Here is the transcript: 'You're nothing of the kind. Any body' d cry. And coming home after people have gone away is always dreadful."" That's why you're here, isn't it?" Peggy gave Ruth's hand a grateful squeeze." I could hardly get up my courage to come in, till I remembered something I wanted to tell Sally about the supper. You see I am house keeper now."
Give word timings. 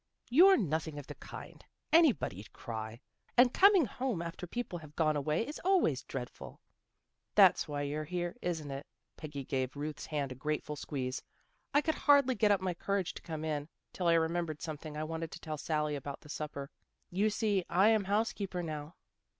'You're 0.39 0.57
nothing 0.57 0.97
of 0.97 1.05
the 1.05 1.13
kind. 1.13 1.63
Any 1.93 2.11
body' 2.11 2.41
d 2.41 2.49
cry. 2.53 3.01
And 3.37 3.53
coming 3.53 3.85
home 3.85 4.19
after 4.19 4.47
people 4.47 4.79
have 4.79 4.95
gone 4.95 5.15
away 5.15 5.45
is 5.47 5.61
always 5.63 6.01
dreadful."" 6.01 6.59
That's 7.35 7.67
why 7.67 7.83
you're 7.83 8.05
here, 8.05 8.35
isn't 8.41 8.71
it?" 8.71 8.87
Peggy 9.17 9.45
gave 9.45 9.75
Ruth's 9.75 10.07
hand 10.07 10.31
a 10.31 10.33
grateful 10.35 10.75
squeeze." 10.75 11.21
I 11.75 11.81
could 11.81 11.93
hardly 11.93 12.33
get 12.33 12.49
up 12.49 12.61
my 12.61 12.73
courage 12.73 13.13
to 13.13 13.21
come 13.21 13.45
in, 13.45 13.69
till 13.93 14.07
I 14.07 14.15
remembered 14.15 14.63
something 14.63 14.97
I 14.97 15.03
wanted 15.03 15.29
to 15.33 15.39
tell 15.39 15.59
Sally 15.59 15.95
about 15.95 16.21
the 16.21 16.29
supper. 16.29 16.71
You 17.11 17.29
see 17.29 17.63
I 17.69 17.89
am 17.89 18.05
house 18.05 18.33
keeper 18.33 18.63
now." 18.63 18.95